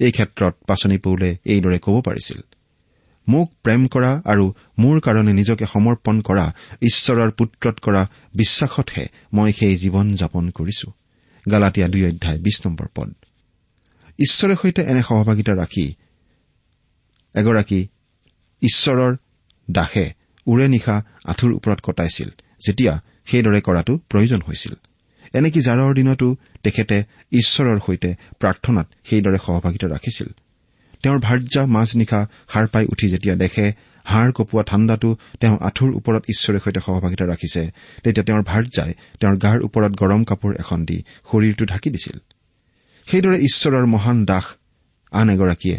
[0.00, 2.40] এই ক্ষেত্ৰত পাচনি পৌলে এইদৰে ক'ব পাৰিছিল
[3.28, 4.44] মোক প্ৰেম কৰা আৰু
[4.78, 6.46] মোৰ কাৰণে নিজকে সমৰ্পণ কৰা
[6.82, 8.02] ঈশ্বৰৰ পুত্ৰত কৰা
[8.34, 10.88] বিশ্বাসতহে মই সেই জীৱন যাপন কৰিছো।
[11.50, 13.08] গালাটীয়া দুই অধ্যায় বিশ নম্বৰ পদ।
[14.18, 15.94] ঈশ্বৰে সৈতে এনে সহভাগিতা ৰাখি
[17.34, 17.88] এগৰাকী
[18.62, 19.16] ঈশ্বৰৰ
[19.70, 20.06] দাসে
[20.46, 22.28] উৰে নিশা আঁঠুৰ ওপৰত কটাইছিল
[22.66, 24.74] যেতিয়া সেইদৰে কৰাটো প্ৰয়োজন হৈছিল।
[25.34, 30.28] এনেকি জাৰৰ দিনতো তেখেতে ঈশ্বৰৰ সৈতে প্ৰাৰ্থনাত সেইদৰে সহভাগিতা ৰাখিছিল?
[31.02, 33.72] তেওঁৰ ভাৰ্যা মাজনিশা সাৰ পাই উঠি যেতিয়া দেখে
[34.04, 37.62] হাড় কপোৱা ঠাণ্ডাটো তেওঁ আঁঠুৰ ওপৰত ঈশ্বৰৰ সৈতে সহভাগিতা ৰাখিছে
[38.02, 42.18] তেতিয়া তেওঁৰ ভাৰ্যাই তেওঁৰ গাৰ ওপৰত গৰম কাপোৰ এখন দি শৰীৰটো ঢাকি দিছিল।
[43.06, 44.44] সেইদৰে ঈশ্বৰৰ মহান দাস
[45.12, 45.78] আন এগৰাকীয়ে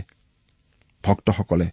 [1.03, 1.67] ভক্তসকলে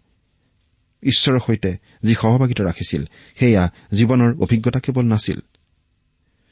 [1.02, 3.02] ঈশ্বৰৰ সৈতে যি সহভাগিতা ৰাখিছিল
[3.38, 5.40] সেয়া জীৱনৰ অভিজ্ঞতা কেৱল নাছিল।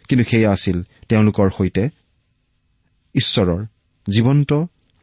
[0.08, 1.88] কিন্তু সেয়া আছিল তেওঁলোকৰ সৈতে
[3.14, 3.66] ঈশ্বৰৰ
[4.06, 4.52] জীৱন্ত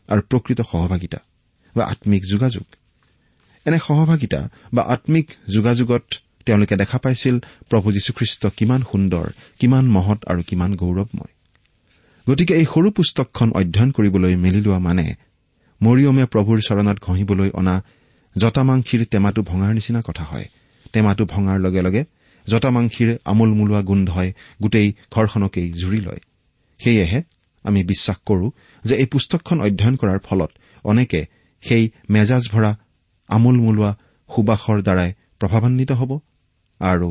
[0.07, 1.17] আৰু প্ৰকৃত সহভাগিতা
[1.75, 2.65] বা আম্মিক যোগাযোগ।
[3.65, 6.03] এনে সহভাগিতা বা আম্মিক যোগাযোগত
[6.45, 9.25] তেওঁলোকে দেখা পাইছিল প্ৰভু যীশুখ্ৰীষ্ট কিমান সুন্দৰ
[9.59, 11.34] কিমান মহৎ আৰু কিমান গৌৰৱময়।
[12.27, 15.05] গতিকে এই সৰু পুস্তকখন অধ্যয়ন কৰিবলৈ মেলি লোৱা মানে
[15.81, 17.75] মৰিয়মে প্ৰভুৰ চৰণত ঘঁহিবলৈ অনা
[18.35, 20.47] জতামাংসীৰ টেমাটো ভঙাৰ নিচিনা কথা হয়।
[20.93, 22.01] টেমাটো ভঙাৰ লগে লগে
[22.47, 24.29] জতামাংসীৰ আমোলমোলোৱা গোন্ধই
[24.61, 26.21] গোটেই ঘৰখনকেই জুৰি লয়।
[26.79, 27.19] সেয়েহে
[27.65, 28.45] আমি বিশ্বাস কৰো
[28.83, 30.51] যে এই পুস্তকখন অধ্যয়ন কৰাৰ ফলত
[30.85, 31.21] অনেকে
[31.63, 32.71] সেই মেজাজ ভৰা
[33.29, 33.91] আমোলমোলোৱা
[34.29, 36.11] সুবাসৰ দ্বাৰাই প্ৰভাৱান্বিত হ'ব
[36.81, 37.09] আৰু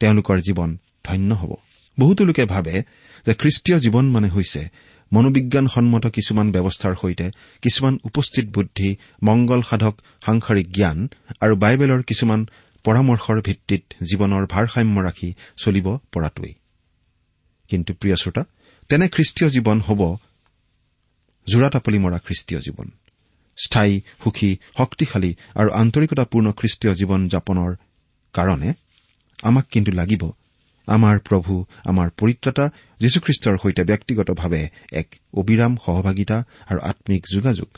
[0.00, 0.70] তেওঁলোকৰ জীৱন
[1.04, 1.52] ধন্য হ'ব।
[1.98, 2.74] বহুতো লোকে ভাবে
[3.26, 4.62] যে খ্ৰীষ্টীয় জীৱন মানে হৈছে
[5.12, 7.26] মনোবিজ্ঞানসন্মত কিছুমান ব্যৱস্থাৰ সৈতে
[7.62, 9.94] কিছুমান উপস্থিত বুদ্ধি মংগল সাধক
[10.26, 10.98] সাংসাৰিক জ্ঞান
[11.40, 12.40] আৰু বাইবেলৰ কিছুমান
[12.84, 16.54] পৰামৰ্শৰ ভিত্তিত জীৱনৰ ভাৰসাম্য ৰাখি চলিব পৰাটোৱেই।
[17.68, 18.42] কিন্তু প্ৰিয় শ্ৰোতা
[18.88, 20.00] তেনে খ্ৰীষ্টীয় জীৱন হ'ব
[21.46, 22.88] জোৰাতাপলি মৰা খ্ৰীষ্টীয় জীৱন।
[23.58, 27.70] স্থায়ী সুখী শক্তিশালী আৰু আন্তৰিকতাপূৰ্ণ খ্ৰীষ্টীয় জীৱন যাপনৰ
[28.34, 28.70] কাৰণে
[29.42, 30.22] আমাক কিন্তু লাগিব
[30.86, 37.68] আমাৰ প্ৰভু আমাৰ পৰিত্ৰতা যীশুখ্ৰীষ্টৰ সৈতে ব্যক্তিগতভাৱে এক অবিৰাম সহভাগিতা আৰু আম্মিক যোগাযোগ।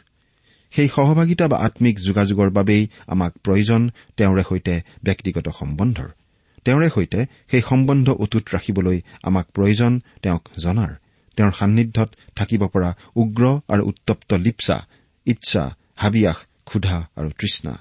[0.71, 6.09] সেই সহভাগিতা বা আম্মিক যোগাযোগৰ বাবেই আমাক প্ৰয়োজন তেওঁৰে সৈতে ব্যক্তিগত সম্বন্ধৰ।
[6.65, 10.95] তেওঁৰে সৈতে সেই সম্বন্ধ অটুট ৰাখিবলৈ আমাক প্ৰয়োজন তেওঁক জনাৰ।
[11.37, 14.87] তেওঁৰ সান্নিধ্যত থাকিব পৰা উগ্ৰ আৰু উত্তপ্ত লিপচা
[15.27, 17.79] ইচ্ছা হাবিয়াস ক্ষুধা আৰু তৃষ্ণা।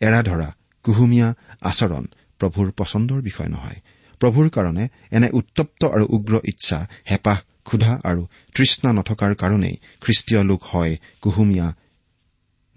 [0.00, 2.06] এৰা ধৰা কুহুমীয়া আচৰণ
[2.38, 3.80] প্ৰভুৰ পচন্দৰ বিষয় নহয়।
[4.24, 6.78] প্ৰভুৰ কাৰণে এনে উত্তপ্ত আৰু উগ্ৰ ইচ্ছা
[7.10, 8.22] হেঁপাহ ক্ষুধা আৰু
[8.54, 11.68] তৃষ্ণা নথকাৰ কাৰণেই খ্ৰীষ্টীয় লোক হয় কুহুমীয়া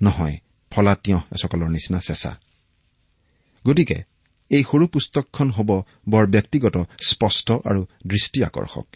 [0.02, 0.38] নহয়
[0.72, 2.32] ফলাতীয় এচকলৰ নিচিনা চেঁচা।
[3.68, 3.98] গতিকে
[4.52, 5.70] এই সৰু পুস্তকখন হ'ব
[6.10, 6.76] বৰ ব্যক্তিগত
[7.08, 8.88] স্পষ্ট আৰু দৃষ্টি আকৰ্ষক।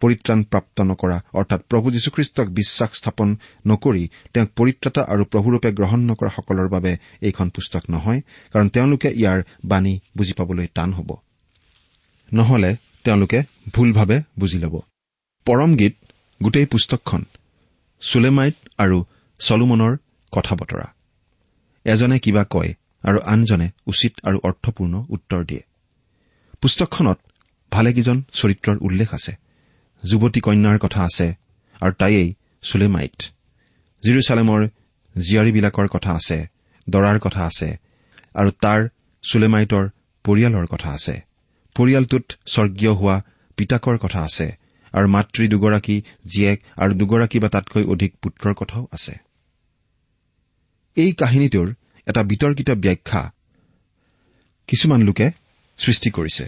[0.00, 3.36] পৰিত্ৰাণপ্ৰাপ্ত নকৰা অৰ্থাৎ প্ৰভু যীশুখ্ৰীষ্টক বিশ্বাস স্থাপন
[3.66, 8.20] নকৰি তেওঁক পৰিত্ৰাতা আৰু প্ৰভুৰূপে গ্ৰহণ নকৰাসকলৰ বাবে এইখন পুস্তক নহয়
[8.52, 11.10] কাৰণ তেওঁলোকে ইয়াৰ বাণী বুজি পাবলৈ টান হ'ব।
[12.32, 13.42] নহলে তেওঁলোকে
[13.74, 14.82] ভুলভাৱে বুজি ল'ব।
[15.46, 15.94] পৰম গীত
[16.42, 17.24] গোটেই পুস্তকখন
[18.00, 19.04] চুলেমাইট আৰু
[19.38, 19.96] চলোমনৰ
[20.32, 20.94] কথা বতৰা।
[21.84, 25.62] এজনে কিবা কয় আৰু আনজনে উচিত আৰু অৰ্থপূৰ্ণ উত্তৰ দিয়ে।
[26.60, 27.18] পুস্তকখনত
[27.72, 29.32] ভালেকেইজন চৰিত্ৰৰ উল্লেখ আছে।
[30.04, 31.34] যুৱতী কন্যাৰ কথা আছে
[31.80, 33.18] আৰু তাইয়েই চুলেমাইট।
[34.02, 34.60] জিৰচালেমৰ
[35.16, 36.46] জীয়াৰীবিলাকৰ কথা আছে
[36.90, 37.68] দৰাৰ কথা আছে
[38.34, 38.88] আৰু তাৰ
[39.22, 39.84] চুলেমাইটৰ
[40.24, 41.29] পৰিয়ালৰ কথা আছে।
[41.76, 43.16] পৰিয়ালটোত স্বৰ্গীয় হোৱা
[43.56, 44.46] পিতাকৰ কথা আছে
[44.92, 49.14] আৰু মাতৃ দুগৰাকী জীয়েক আৰু দুগৰাকী বা তাতকৈ অধিক পুত্ৰৰ কথাও আছে।
[50.96, 51.68] এই কাহিনীটোৰ
[52.06, 53.32] এটা বিতৰ্কিত ব্যাখ্যা
[54.68, 55.30] কিছুমান লোকে
[55.78, 56.44] সৃষ্টি কৰিছে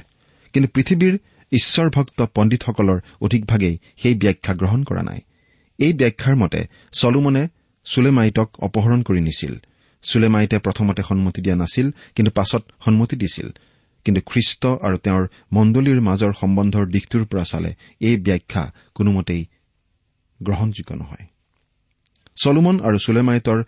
[0.53, 1.19] কিন্তু পৃথিৱীৰ
[1.53, 5.21] ঈশ্বৰভক্ত পণ্ডিতসকলৰ অধিকভাগেই সেই ব্যাখ্যা গ্ৰহণ কৰা নাই।
[5.79, 6.61] এই ব্যাখ্যাৰ মতে
[6.93, 7.49] চলোমনে
[7.85, 9.55] চুলেমাইটক অপহৰণ কৰি নিছিল।
[10.03, 13.49] চুলেমাইটে প্ৰথমতে সন্মতি দিয়া নাছিল কিন্তু পাছত সন্মতি দিছিল।
[14.05, 18.63] কিন্তু খ্ৰীষ্ট আৰু তেওঁৰ মণ্ডলীৰ মাজৰ সম্বন্ধৰ দিশটোৰ পৰা চালে এই ব্যাখ্যা
[18.95, 19.43] কোনোমতেই
[20.43, 21.27] গ্ৰহণযোগ্য নহয়।
[22.45, 23.59] চলোমন আৰু চুলেমাইটৰ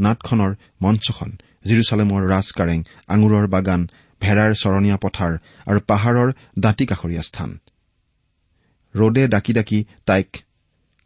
[0.00, 0.52] নাটখনৰ
[0.82, 1.30] মঞ্চখন
[1.66, 2.78] জিৰচালেমৰ ৰাজকাৰেং
[3.08, 3.80] আঙুৰৰ বাগান
[4.20, 5.32] ভেড়াৰ চৰণীয়া পথাৰ
[5.66, 6.28] আৰু পাহাৰৰ
[6.58, 7.50] দাঁতিকাষৰীয়া স্থান।
[8.94, 10.30] ৰদে ডাকি ডাকি তাইক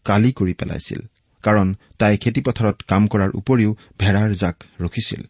[0.04, 1.00] কালি কৰি পেলাইছিল
[1.44, 5.22] কাৰণ তাই খেতিপথাৰত কাম কৰাৰ উপৰিও ভেড়াৰ জাক ৰখিছিল।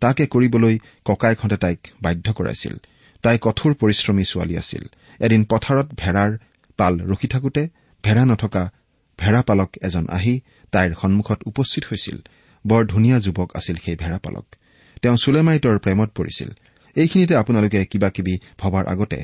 [0.00, 2.74] তাকে কৰিবলৈ ককাইকহঁতে তাইক বাধ্য কৰাইছিল।
[3.24, 4.84] তাই কঠোৰ পৰিশ্ৰমী ছোৱালী আছিল।
[5.20, 6.30] এদিন পথাৰত ভেড়াৰ
[6.78, 7.62] পাল ৰখি থাকোতে
[8.04, 8.64] ভেড়া নথকা
[9.18, 10.34] ভেড়াপালক এজন আহি
[10.72, 12.16] তাইৰ সন্মুখত উপস্থিত হৈছিল।
[12.64, 14.46] বৰ ধুনীয়া যুৱক আছিল সেই ভেড়াপালক
[15.02, 16.50] তেওঁ চুলেমাইটৰ প্ৰেমত পৰিছিল।
[16.96, 19.18] এইখিনিতে আপোনালোকে কিবা কিবি ভবাৰ আগতে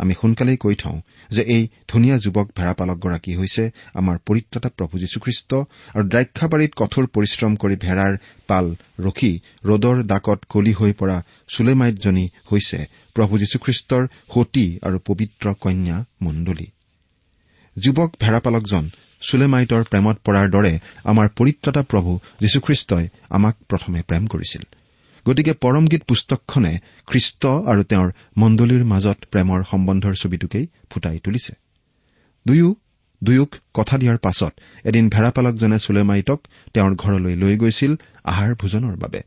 [0.00, 0.98] আমি সোনকালেই কৈ থওঁ
[1.30, 5.50] যে এই ধুনীয়া যুৱক ভেড়াপালকগৰাকী হৈছে আমাৰ পৰিত্ৰতা প্ৰভু যীশুখ্ৰীষ্ট
[5.94, 8.12] আৰু দ্ৰাক্ষাবাৰীত কঠোৰ পৰিশ্ৰম কৰি ভেড়াৰ
[8.46, 8.66] পাল
[9.00, 9.32] ৰখি
[9.64, 11.16] ৰদৰ ডাকত কলি হৈ পৰা
[11.48, 12.78] চুলেমাইটজনী হৈছে
[13.16, 14.02] প্ৰভু যীশুখ্ৰীষ্টৰ
[14.34, 16.66] সতী আৰু পবিত্ৰ কন্যা মণ্ডলী।
[17.76, 18.84] যুৱক ভেড়াপালকজন
[19.22, 24.62] চুলেমাইটৰ প্ৰেমত পৰাৰ দৰে আমাৰ পৰিত্ৰতা প্ৰভু যীশুখ্ৰীষ্টই আমাক প্ৰথমে প্ৰেম কৰিছিল।
[25.26, 31.52] গতিকে পৰমগীত পুস্তকখনে খ্ৰীষ্ট আৰু তেওঁৰ মণ্ডলীৰ মাজত প্ৰেমৰ সম্বন্ধৰ ছবিটোকেই ফুটাই তুলিছে।
[32.46, 32.74] দুয়ো
[33.24, 34.52] দুয়োক কথা দিয়াৰ পাছত
[34.84, 36.40] এদিন ভেড়াপালকজনে চুলেমাইটক
[36.74, 39.20] তেওঁৰ ঘৰলৈ লৈ গৈছিল আহাৰ ভোজনৰ বাবে।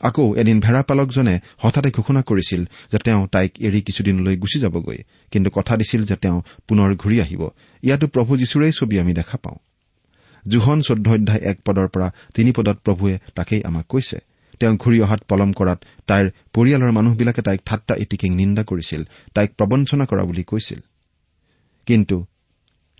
[0.00, 4.98] আকৌ এদিন ভেড়াপালকজনে হঠাতে ঘোষণা কৰিছিল যে তেওঁ তাইক এৰি কিছুদিনলৈ গুচি যাবগৈ
[5.30, 7.48] কিন্তু কথা দিছিল যে তেওঁ পুনৰ ঘূৰি আহিব।
[7.82, 9.56] ইয়াতো প্ৰভু যীশুৰেই ছবি আমি দেখা পাওঁ।
[10.48, 14.18] জোহন চৈধ্য অধ্যায় এক পদৰ পৰা তিনি পদত প্ৰভুৱে তাকেই আমাক কৈছে।
[14.60, 19.02] তেওঁ ঘূৰি অহাত পলম কৰাত তাইৰ পৰিয়ালৰ মানুহবিলাকে তাইক ঠাট্টা ইটিকিং নিন্দা কৰিছিল
[19.34, 20.80] তাইক প্ৰবঞ্চনা কৰা বুলি কৈছিল।
[21.86, 22.26] কিন্তু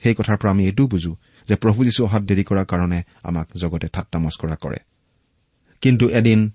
[0.02, 1.16] সেই কথাৰ পৰা আমি এইটোও বুজো
[1.48, 4.80] যে প্ৰভু যীশু অহাত দেৰি কৰাৰ কাৰণে আমাক জগতে ঠাট্টা মস্কৰা কৰে।
[5.80, 6.50] কিন্তু এদিন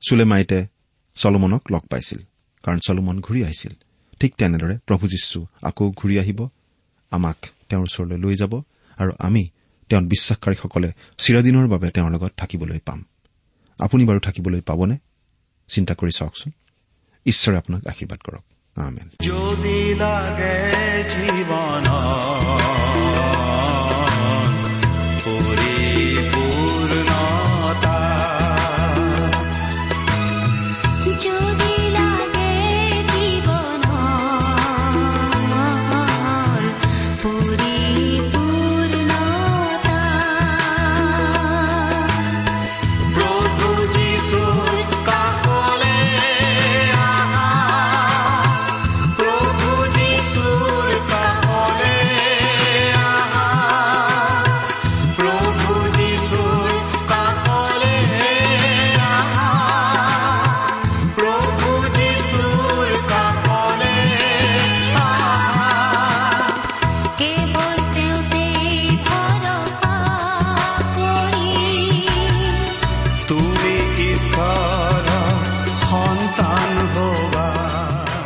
[0.00, 0.66] চুলেমাইতে
[1.14, 2.18] চলোমনক লগ পাইছিল
[2.62, 3.72] কাৰণ চলোমন ঘূৰি আহিছিল।
[4.20, 6.48] ঠিক তেনেদৰে প্ৰভু যীশু আকৌ ঘূৰি আহিব
[7.10, 7.36] আমাক
[7.68, 8.62] তেওঁৰ ওচৰলৈ লৈ যাব
[8.98, 9.48] আৰু আমি
[9.88, 13.04] তেওঁ বিশ্বাসকাৰীসকলে চিৰদিনৰ বাবে তেওঁৰ লগত থাকিবলৈ পাম।
[13.78, 14.98] আপুনি বাৰু থাকিবলৈ পাবনে?
[15.68, 16.52] চিন্তা কৰি চাওকচোন।
[17.26, 18.44] ঈশ্বৰে আপোনাক আশীৰ্বাদ কৰক।
[19.20, 20.63] যদি লাগে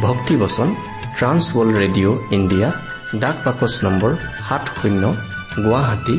[0.00, 0.68] ভক্তিবচন
[1.16, 2.68] ট্ৰান্স ৱৰ্ল্ড ৰেডিঅ' ইণ্ডিয়া
[3.22, 4.10] ডাক বাকচ নম্বৰ
[4.48, 5.02] সাত শূন্য
[5.64, 6.16] গুৱাহাটী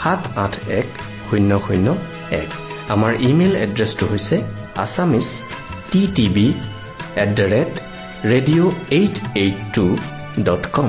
[0.00, 0.88] সাত আঠ এক
[1.28, 1.86] শূন্য শূন্য
[2.42, 2.48] এক।
[2.94, 4.36] আমাৰ ইমেইল এড্ৰেছটো হৈছে
[4.84, 5.26] Assamese
[5.90, 6.48] T TV
[7.22, 7.72] at the rate
[8.32, 9.84] radio' eight eight two
[10.42, 10.88] dot com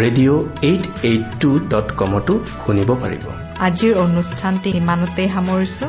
[0.00, 3.24] radio' eight eight two dot কমতো শুনিব পাৰিব।
[3.66, 5.86] আজিৰ অনুষ্ঠানটি ইমানতে সামৰিছো।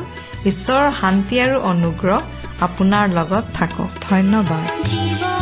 [0.50, 2.20] ঈশ্বৰৰ শান্তি আৰু অনুগ্ৰহ
[2.66, 5.33] আপোনাৰ লগত থাকক। ধন্যবাদ।